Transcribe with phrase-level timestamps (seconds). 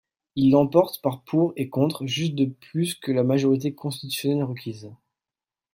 [0.35, 4.91] Il l'emporte par pour et contre, juste de plus que la majorité constitutionnelle requise.